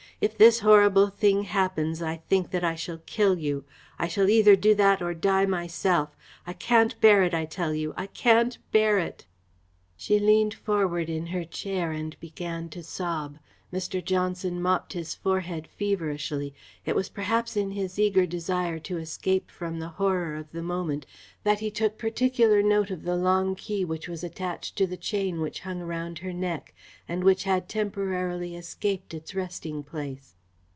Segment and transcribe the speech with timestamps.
[0.21, 3.65] If this horrible thing happens, I think that I shall kill you.
[3.97, 6.15] I shall either do that or die myself.
[6.45, 7.95] I can't bear it, I tell you!
[7.97, 9.25] I can't bear it!"
[9.97, 13.39] She leaned forward in her chair and began to sob.
[13.71, 14.03] Mr.
[14.03, 16.53] Johnson mopped his forehead feverishly.
[16.85, 21.05] It was perhaps in his eager desire to escape from the horror of the moment
[21.45, 25.39] that he took particular note of the long key which was attached to the chain
[25.39, 26.73] which hung around her neck,
[27.07, 30.35] and which had temporarily escaped its resting place.